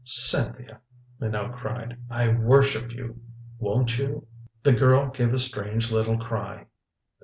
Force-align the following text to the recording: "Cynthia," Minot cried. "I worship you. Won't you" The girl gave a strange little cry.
"Cynthia," 0.03 0.79
Minot 1.19 1.53
cried. 1.57 1.95
"I 2.09 2.27
worship 2.29 2.91
you. 2.91 3.21
Won't 3.59 3.99
you" 3.99 4.25
The 4.63 4.73
girl 4.73 5.11
gave 5.11 5.31
a 5.31 5.37
strange 5.37 5.91
little 5.91 6.17
cry. 6.17 6.65